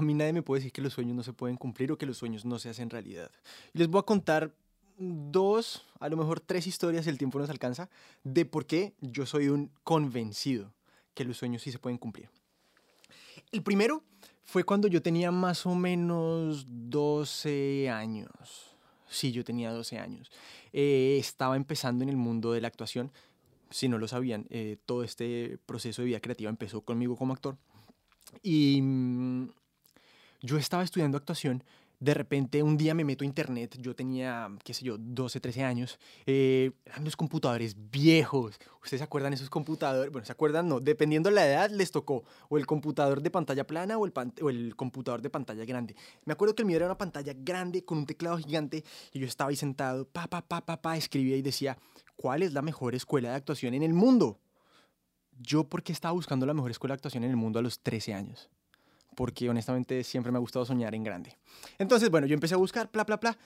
[0.00, 2.06] a mí nadie me puede decir que los sueños no se pueden cumplir o que
[2.06, 3.30] los sueños no se hacen realidad.
[3.74, 4.52] Y les voy a contar
[4.98, 7.90] dos, a lo mejor tres historias, el tiempo nos alcanza,
[8.24, 10.72] de por qué yo soy un convencido
[11.14, 12.30] que los sueños sí se pueden cumplir.
[13.52, 14.02] El primero
[14.42, 18.74] fue cuando yo tenía más o menos 12 años.
[19.08, 20.30] Sí, yo tenía 12 años.
[20.72, 23.12] Eh, estaba empezando en el mundo de la actuación.
[23.68, 27.58] Si no lo sabían, eh, todo este proceso de vida creativa empezó conmigo como actor.
[28.42, 29.48] Y mm,
[30.40, 31.64] yo estaba estudiando actuación
[32.00, 35.64] de repente un día me meto a internet, yo tenía, qué sé yo, 12, 13
[35.64, 38.58] años, eh, eran los computadores viejos.
[38.82, 40.10] ¿Ustedes se acuerdan esos computadores?
[40.10, 40.66] Bueno, ¿se acuerdan?
[40.66, 44.74] No, dependiendo de la edad les tocó o el computador de pantalla plana o el,
[44.76, 45.94] computador de pantalla grande.
[46.24, 48.82] Me acuerdo que el mío era una pantalla grande con un teclado gigante
[49.12, 51.76] y yo estaba ahí sentado, pa, pa, pa, pa, pa, escribía y decía,
[52.16, 54.40] ¿cuál es la mejor escuela de actuación en el mundo?
[55.38, 57.80] Yo, ¿por qué estaba buscando la mejor escuela de actuación en el mundo a los
[57.80, 58.48] 13 años?
[59.20, 61.36] Porque honestamente siempre me ha gustado soñar en grande.
[61.78, 63.36] Entonces, bueno, yo empecé a buscar, bla, bla, bla,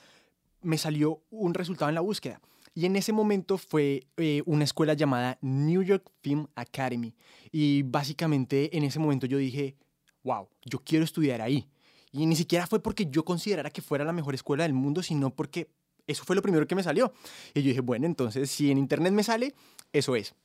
[0.63, 2.41] me salió un resultado en la búsqueda.
[2.77, 7.17] Y en ese momento fue eh, una escuela llamada New York Film Academy.
[7.51, 9.75] Y básicamente en ese momento yo dije,
[10.23, 11.67] wow, yo quiero estudiar ahí.
[12.13, 15.31] Y ni siquiera fue porque yo considerara que fuera la mejor escuela del mundo, sino
[15.31, 15.73] porque
[16.07, 17.13] eso fue lo primero que me salió.
[17.53, 19.57] Y yo dije, bueno, entonces si en internet me sale,
[19.93, 20.37] eso es.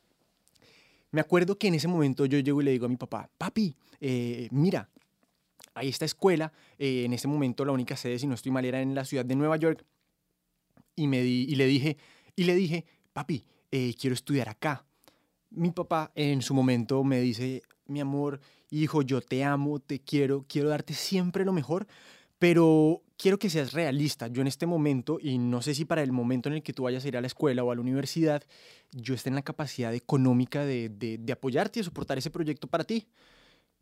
[1.12, 3.76] Me acuerdo que en ese momento yo llego y le digo a mi papá, papi,
[4.00, 4.90] eh, mira,
[5.80, 8.82] hay esta escuela, eh, en ese momento la única sede, si no estoy mal, era
[8.82, 9.86] en la ciudad de Nueva York,
[10.96, 11.98] y, me di, y le dije,
[12.36, 14.86] y le dije, papi, eh, quiero estudiar acá.
[15.52, 20.46] Mi papá en su momento me dice, mi amor, hijo, yo te amo, te quiero,
[20.48, 21.88] quiero darte siempre lo mejor,
[22.38, 24.28] pero quiero que seas realista.
[24.28, 26.84] Yo en este momento, y no sé si para el momento en el que tú
[26.84, 28.44] vayas a ir a la escuela o a la universidad,
[28.92, 32.84] yo esté en la capacidad económica de, de, de apoyarte y soportar ese proyecto para
[32.84, 33.08] ti.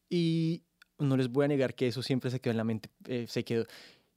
[0.09, 0.61] Y,
[0.99, 3.43] no les voy a negar que eso siempre se quedó en la mente, eh, se
[3.43, 3.65] quedó.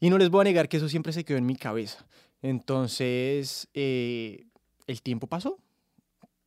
[0.00, 2.06] Y no les voy a negar que eso siempre se quedó en mi cabeza.
[2.42, 4.46] Entonces, eh,
[4.86, 5.58] el tiempo pasó.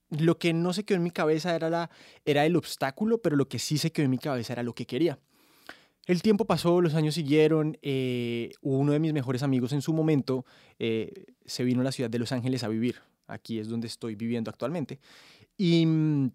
[0.10, 1.90] Lo que no se quedó en mi cabeza era, la,
[2.26, 4.86] era el obstáculo, pero lo que sí se quedó en mi cabeza era lo que
[4.86, 5.20] quería.
[6.06, 7.78] El tiempo pasó, los años siguieron.
[7.82, 10.46] Eh, uno de mis mejores amigos en su momento
[10.78, 12.98] se vino a la ciudad de Los Ángeles a vivir.
[13.28, 15.00] Aquí es donde estoy viviendo actualmente.
[15.58, 16.32] Y mm,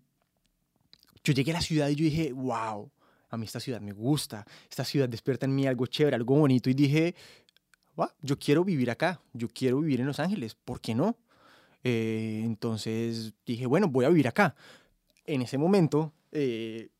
[1.25, 2.91] yo llegué a la ciudad y yo dije, wow,
[3.31, 6.71] a mí esta ciudad me gusta, esta ciudad despierta en mí algo chévere, algo bonito
[6.71, 7.15] y dije,
[8.22, 11.16] yo quiero vivir acá, yo quiero vivir en Los Ángeles, ¿por qué no?
[11.84, 14.55] Eh, entonces dije, bueno, voy a vivir acá.
[15.27, 16.91] En ese momento, eh,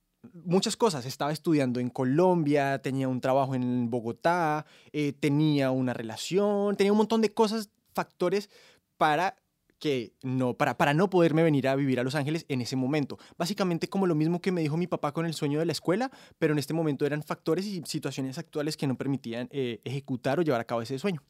[0.45, 6.77] muchas cosas, estaba estudiando en Colombia, tenía un trabajo en Bogotá, eh, tenía una relación,
[6.77, 8.51] tenía un montón de cosas, factores
[8.97, 9.37] para
[9.79, 13.19] que no, para, para no poderme venir a vivir a Los Ángeles en ese momento.
[13.37, 16.11] Básicamente como lo mismo que me dijo mi papá con el sueño de la escuela,
[16.39, 20.43] pero en este momento eran factores y situaciones actuales que no permitían eh, ejecutar o
[20.43, 21.23] llevar a cabo ese sueño.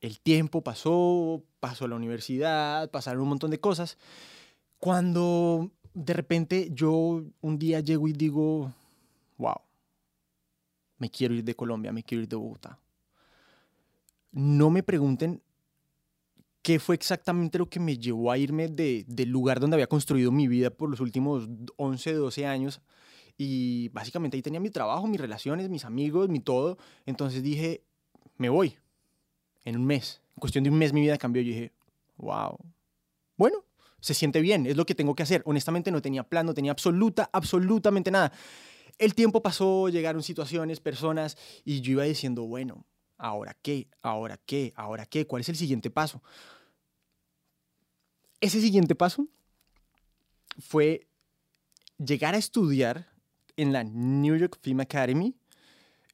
[0.00, 3.98] El tiempo pasó, pasó la universidad, pasaron un montón de cosas.
[4.78, 8.72] Cuando de repente yo un día llego y digo,
[9.38, 9.56] wow,
[10.98, 12.78] me quiero ir de Colombia, me quiero ir de Bogotá.
[14.32, 15.42] No me pregunten
[16.66, 20.32] qué fue exactamente lo que me llevó a irme de, del lugar donde había construido
[20.32, 22.80] mi vida por los últimos 11, 12 años.
[23.38, 26.76] Y básicamente ahí tenía mi trabajo, mis relaciones, mis amigos, mi todo.
[27.04, 27.84] Entonces dije,
[28.36, 28.76] me voy.
[29.64, 30.20] En un mes.
[30.34, 31.40] En cuestión de un mes mi vida cambió.
[31.40, 31.72] Y dije,
[32.16, 32.58] wow.
[33.36, 33.64] Bueno,
[34.00, 35.42] se siente bien, es lo que tengo que hacer.
[35.46, 38.32] Honestamente no tenía plan, no tenía absoluta, absolutamente nada.
[38.98, 42.84] El tiempo pasó, llegaron situaciones, personas, y yo iba diciendo, bueno,
[43.18, 43.88] ¿ahora qué?
[44.02, 44.72] ¿Ahora qué?
[44.76, 45.26] ¿Ahora qué?
[45.26, 46.22] ¿Cuál es el siguiente paso?
[48.40, 49.28] ese siguiente paso
[50.58, 51.06] fue
[51.98, 53.08] llegar a estudiar
[53.56, 55.34] en la New York Film Academy,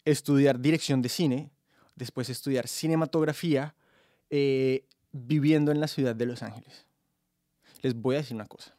[0.05, 1.51] estudiar dirección de cine,
[1.97, 3.75] después estudiar cinematografía,
[4.31, 6.87] eh, viviendo en la ciudad de Los Ángeles.
[7.83, 8.77] Les voy a decir una cosa.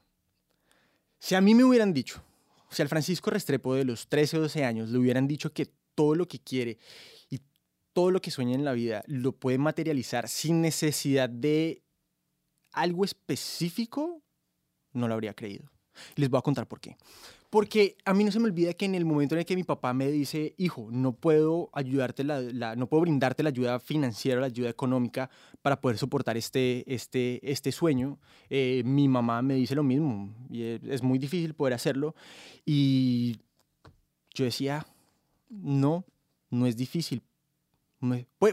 [1.19, 2.23] Si a mí me hubieran dicho,
[2.69, 6.15] si al Francisco Restrepo de los 13 o 12 años le hubieran dicho que todo
[6.15, 6.79] lo que quiere
[7.29, 7.39] y
[7.93, 11.83] todo lo que sueña en la vida lo puede materializar sin necesidad de
[12.71, 14.21] algo específico,
[14.93, 15.71] no lo habría creído.
[16.15, 16.97] Les voy a contar por qué.
[17.53, 19.63] Porque a mí no se me olvida que en el momento en el que mi
[19.63, 24.47] papá me dice, hijo, no puedo ayudarte, la, no puedo brindarte la ayuda financiera, la
[24.47, 25.29] ayuda económica
[25.61, 28.17] para poder soportar este, este, este sueño,
[28.49, 30.33] eh, mi mamá me dice lo mismo.
[30.49, 32.15] Y es muy difícil poder hacerlo.
[32.65, 33.37] Y
[34.33, 34.87] yo decía,
[35.51, 36.05] no,
[36.49, 37.21] no es difícil,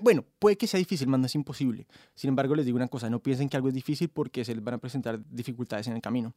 [0.03, 1.87] bueno, puede que sea difícil, más no es imposible.
[2.15, 4.63] Sin embargo, les digo una cosa, no piensen que algo es difícil porque se les
[4.63, 6.35] van a presentar dificultades en el camino.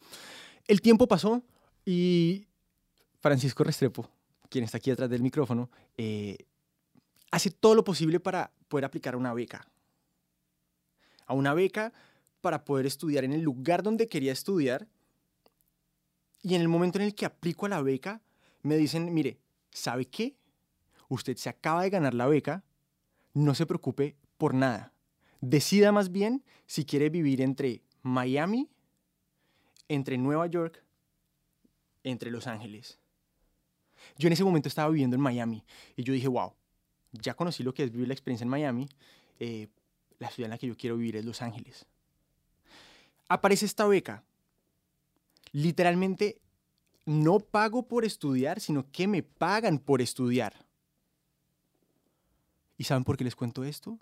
[0.68, 1.44] El tiempo pasó
[1.86, 2.48] y
[3.20, 4.10] Francisco Restrepo
[4.54, 6.38] quien está aquí detrás del micrófono, eh,
[7.32, 9.68] hace todo lo posible para poder aplicar a una beca.
[11.26, 11.92] A una beca
[12.40, 14.88] para poder estudiar en el lugar donde quería estudiar.
[16.44, 18.22] Y en el momento en el que aplico a la beca,
[18.62, 19.40] me dicen, mire,
[19.72, 20.36] ¿sabe qué?
[21.08, 22.64] Usted se acaba de ganar la beca,
[23.34, 24.94] no se preocupe por nada.
[25.42, 28.70] Decida más bien si quiere vivir entre Miami,
[29.88, 30.84] entre Nueva York,
[32.04, 33.00] entre Los Ángeles.
[34.18, 35.64] Yo en ese momento estaba viviendo en Miami
[35.96, 36.54] y yo dije, wow,
[37.12, 38.90] ya conocí lo que es vivir la experiencia en Miami,
[39.40, 39.68] eh,
[40.20, 41.86] la ciudad en la que yo quiero vivir es Los Ángeles.
[43.28, 44.24] Aparece esta beca.
[45.52, 46.42] Literalmente
[47.06, 50.66] no pago por estudiar, sino que me pagan por estudiar.
[52.78, 54.00] ¿Y saben por qué les cuento esto?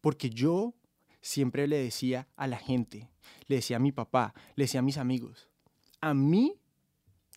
[0.00, 0.74] Porque yo
[1.20, 3.10] siempre le decía a la gente,
[3.46, 5.48] le decía a mi papá, le decía a mis amigos,
[6.00, 6.60] a mí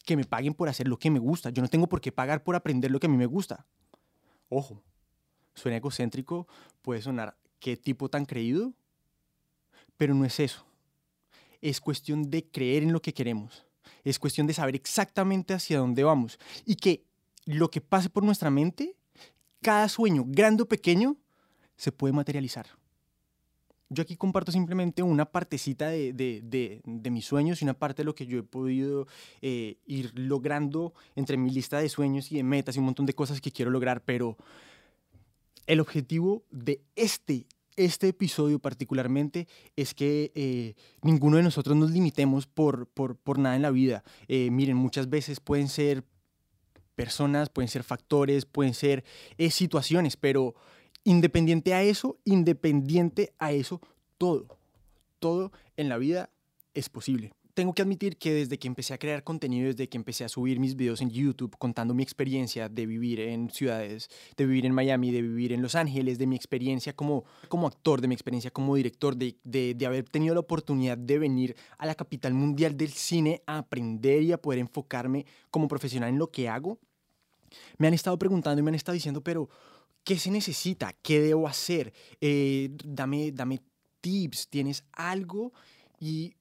[0.06, 1.50] que me paguen por hacer lo que me gusta.
[1.50, 3.66] Yo no tengo por qué pagar por aprender lo que a mí me gusta.
[4.50, 4.82] Ojo,
[5.54, 6.48] suena egocéntrico,
[6.82, 8.74] puede sonar qué tipo tan creído,
[9.98, 10.66] pero no es eso.
[11.62, 13.66] Es cuestión de creer en lo que queremos.
[14.04, 16.40] Es cuestión de saber exactamente hacia dónde vamos.
[16.66, 17.06] Y que
[17.46, 18.96] lo que pase por nuestra mente,
[19.62, 21.18] cada sueño, grande o pequeño,
[21.76, 22.68] se puede materializar.
[23.92, 28.06] Yo aquí comparto simplemente una partecita de, de, de, mis sueños y una parte de
[28.06, 29.08] lo que yo he podido
[29.42, 33.16] eh, ir logrando entre mi lista de sueños y de metas y un montón de
[33.16, 34.38] cosas que quiero lograr, pero
[35.66, 37.48] el objetivo de este,
[37.78, 43.56] este episodio particularmente es que eh, ninguno de nosotros nos limitemos por, por, por nada
[43.56, 44.04] en la vida.
[44.28, 46.04] Eh, miren, muchas veces pueden ser
[47.04, 49.04] personas, pueden ser factores, pueden ser
[49.50, 50.56] situaciones, pero
[51.04, 53.80] Independiente a eso, independiente a eso,
[54.18, 54.60] todo,
[55.20, 56.30] todo en la vida
[56.74, 57.32] es posible.
[57.54, 60.60] Tengo que admitir que desde que empecé a crear contenido, desde que empecé a subir
[60.60, 65.12] mis videos en YouTube contando mi experiencia de vivir en ciudades, de vivir en Miami,
[65.12, 68.76] de vivir en Los Ángeles, de mi experiencia como, como actor, de mi experiencia como
[68.76, 72.92] director, de, de, de haber tenido la oportunidad de venir a la capital mundial del
[72.92, 76.80] cine a aprender y a poder enfocarme como profesional en lo que hago,
[77.78, 79.50] me han estado preguntando y me han estado diciendo, pero
[80.04, 80.94] ¿Qué se necesita?
[81.02, 81.94] ¿Qué debo hacer?
[82.22, 83.62] Eh, dame, dame
[84.02, 85.54] tips, ¿tienes algo?
[86.00, 86.36] Y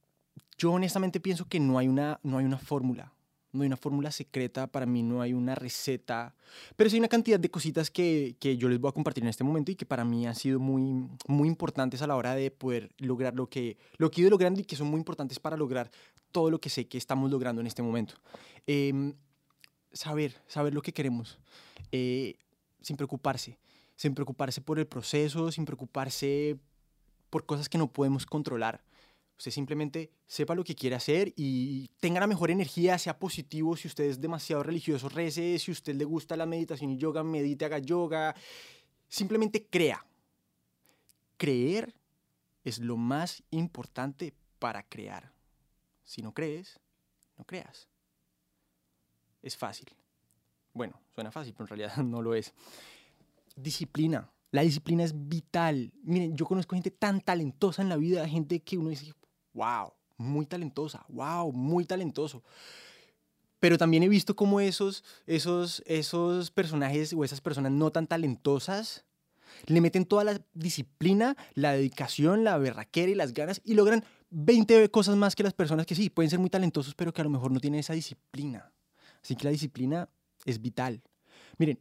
[0.56, 3.12] yo honestamente pienso que no hay una, no hay una fórmula.
[3.50, 6.34] No hay una fórmula secreta, para mí no hay una receta,
[6.76, 9.31] pero sí hay una cantidad de cositas que, que, yo les voy a compartir en
[9.31, 12.50] este momento y que para mí han sido muy, muy importantes a la hora de
[12.50, 15.56] poder lograr lo que, lo que he ido logrando y que son muy importantes para
[15.56, 15.90] lograr
[16.31, 18.14] todo lo que sé que estamos logrando en este momento.
[18.66, 19.14] Em,
[19.93, 21.38] saber, saber lo que queremos.
[21.93, 22.37] Eh,
[22.81, 23.58] sin preocuparse,
[23.96, 26.58] sin preocuparse por el proceso, sin preocuparse
[27.31, 28.82] por cosas que no podemos controlar.
[29.37, 33.76] Usted simplemente sepa lo que quiere hacer y tenga la mejor energía, sea positivo.
[33.76, 35.58] Si usted es demasiado religioso, rece.
[35.61, 38.35] Si usted le gusta la meditación y yoga, medite, haga yoga.
[39.08, 40.05] Simplemente crea.
[41.37, 41.94] Creer
[42.64, 45.32] es lo más importante para crear.
[46.05, 46.81] Si no crees,
[47.37, 47.88] no creas.
[49.43, 49.88] Es fácil.
[50.73, 52.52] Bueno, suena fácil, pero en realidad no lo es.
[53.56, 54.31] Disciplina.
[54.50, 55.93] La disciplina es vital.
[56.02, 59.12] Miren, yo conozco gente tan talentosa en la vida, gente que uno dice,
[59.52, 62.43] wow, muy talentosa, wow, muy talentoso.
[63.61, 69.04] Pero también he visto cómo esos, esos, esos personajes o esas personas no tan talentosas
[69.66, 74.90] le meten toda la disciplina, la dedicación, la berraquera y las ganas y logran 20
[74.90, 77.30] cosas más que las personas que sí, pueden ser muy talentosos, pero que a lo
[77.30, 78.71] mejor no tienen esa disciplina.
[79.22, 80.08] Así que la disciplina
[80.44, 81.02] es vital.
[81.58, 81.78] Miren,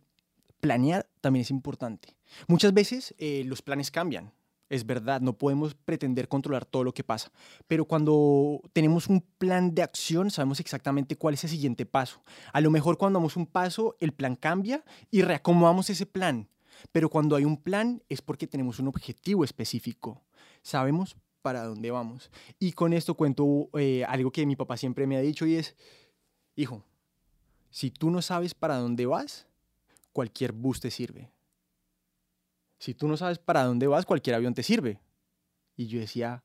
[0.59, 2.15] planear también es importante.
[2.47, 4.33] Muchas veces eh, los planes cambian.
[4.69, 7.31] Es verdad, no podemos pretender controlar todo lo que pasa,
[7.67, 12.21] pero cuando tenemos un plan de acción sabemos exactamente cuál es el siguiente paso.
[12.51, 16.49] A lo mejor cuando damos un paso el plan cambia y reacomodamos ese plan,
[16.91, 20.21] pero cuando hay un plan es porque tenemos un objetivo específico.
[20.63, 22.29] Sabemos para dónde vamos.
[22.59, 25.77] Y con esto cuento eh, algo que mi papá siempre me ha dicho y es,
[26.57, 26.83] hijo,
[27.69, 29.47] si tú no sabes para dónde vas,
[30.13, 31.31] cualquier bus te sirve.
[32.79, 34.99] Si tú no sabes para dónde vas, cualquier avión te sirve.
[35.75, 36.43] Y yo decía,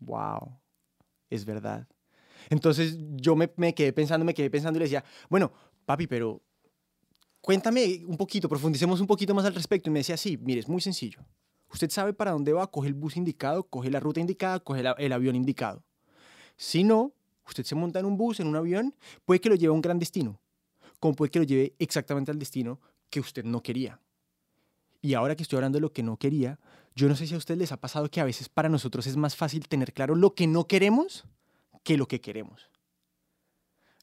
[0.00, 0.58] wow,
[1.30, 1.86] es verdad.
[2.50, 5.52] Entonces yo me, quedé pensando, me quedé pensando y le decía, bueno,
[5.84, 6.40] papi, pero
[7.40, 9.90] cuéntame un poquito, profundicemos un poquito más al respecto.
[9.90, 11.24] Y me decía, sí, mire, es muy sencillo.
[11.72, 15.12] Usted sabe para dónde va, coge el bus indicado, coge la ruta indicada, coge el
[15.12, 15.84] avión indicado.
[16.56, 17.12] Si no,
[17.48, 19.80] Usted se monta en un bus, en un avión, puede que lo lleve a un
[19.80, 20.38] gran destino,
[21.00, 22.78] como puede que lo lleve exactamente al destino
[23.10, 24.00] que usted no quería.
[25.00, 26.58] Y ahora que estoy hablando de lo que no quería,
[26.94, 29.16] yo no sé si a ustedes les ha pasado que a veces para nosotros es
[29.16, 31.24] más fácil tener claro lo que no queremos
[31.84, 32.68] que lo que queremos.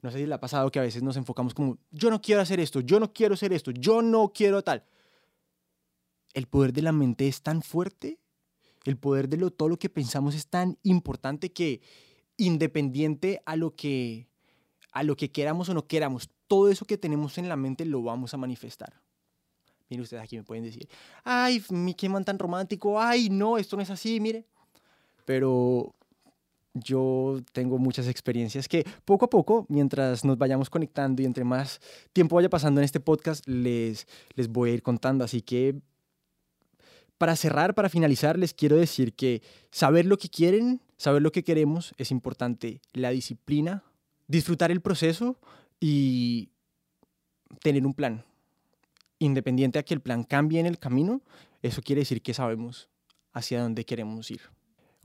[0.01, 2.41] No sé si le ha pasado que a veces nos enfocamos como, yo no quiero
[2.41, 4.83] hacer esto, yo no quiero hacer esto, yo no quiero tal.
[6.33, 8.19] El poder de la mente es tan fuerte,
[8.85, 11.81] el poder de lo, todo lo que pensamos es tan importante que
[12.37, 14.27] independiente a lo que,
[14.91, 18.01] a lo que queramos o no queramos, todo eso que tenemos en la mente lo
[18.01, 18.93] vamos a manifestar.
[19.89, 20.87] Mire ustedes aquí me pueden decir,
[21.23, 24.45] ay, mi qué man tan romántico, ay, no, esto no es así, mire.
[25.25, 25.93] Pero
[26.73, 31.79] yo tengo muchas experiencias que poco a poco, mientras nos vayamos conectando y entre más
[32.13, 35.23] tiempo vaya pasando en este podcast, les, les voy a ir contando.
[35.23, 35.79] Así que
[37.17, 41.43] para cerrar, para finalizar, les quiero decir que saber lo que quieren, saber lo que
[41.43, 42.81] queremos es importante.
[42.93, 43.83] La disciplina,
[44.27, 45.37] disfrutar el proceso
[45.79, 46.49] y
[47.61, 48.23] tener un plan
[49.19, 51.21] independiente a que el plan cambie en el camino,
[51.61, 52.89] eso quiere decir que sabemos
[53.33, 54.41] hacia dónde queremos ir.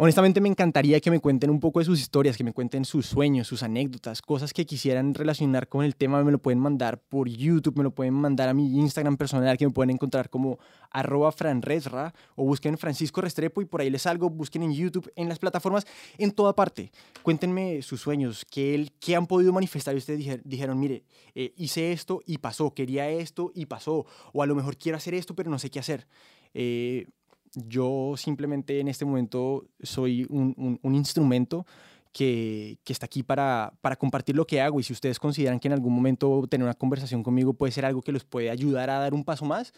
[0.02, 3.04] Honestamente me encantaría que me cuenten un poco de sus historias, que me cuenten sus
[3.04, 7.28] sueños, sus anécdotas, cosas que quisieran relacionar con el tema, me lo pueden mandar por
[7.28, 10.58] YouTube, me lo pueden mandar a mi Instagram personal, que me pueden encontrar como
[10.90, 15.28] arroba franresra, o busquen Francisco Restrepo y por ahí les salgo, busquen en YouTube, en
[15.28, 16.90] las plataformas, en toda parte.
[17.22, 21.04] Cuéntenme sus sueños, qué, qué han podido manifestar y ustedes dijeron, mire,
[21.34, 25.12] eh, hice esto y pasó, quería esto y pasó, o a lo mejor quiero hacer
[25.12, 26.06] esto pero no sé qué hacer.
[26.54, 27.06] Eh,
[27.54, 31.66] yo simplemente en este momento soy un, instrumento
[32.12, 35.94] que, está aquí para, compartir lo que hago y si ustedes consideran que en algún
[35.94, 39.24] momento tener una conversación conmigo puede ser algo que los puede ayudar a dar un
[39.24, 39.72] paso más,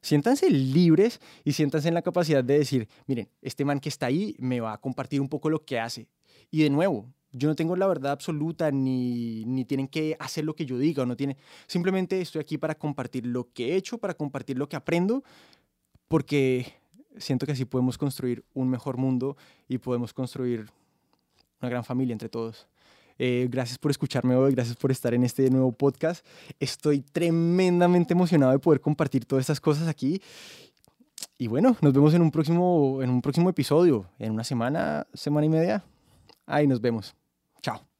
[0.00, 4.34] siéntanse libres y siéntanse en la capacidad de decir, miren, este man que está ahí
[4.38, 6.08] me va a compartir un poco lo que hace.
[6.50, 10.54] Y de nuevo, yo no tengo la verdad absoluta ni, ni tienen que hacer lo
[10.54, 13.98] que yo diga o no tienen, simplemente estoy aquí para compartir lo que he hecho,
[13.98, 15.22] para compartir lo que aprendo,
[16.08, 16.77] porque
[17.18, 19.36] siento que así podemos construir un mejor mundo
[19.68, 20.70] y podemos construir
[21.60, 22.66] una gran familia entre todos.
[23.18, 26.24] Eh, gracias por escucharme hoy, gracias por estar en este nuevo podcast.
[26.60, 30.22] Estoy tremendamente emocionado de poder compartir todas estas cosas aquí.
[31.36, 35.46] Y bueno, nos vemos en un próximo, en un próximo episodio, en una semana, semana
[35.46, 35.84] y media.
[36.46, 37.14] Ahí nos vemos.
[37.60, 37.97] Chao.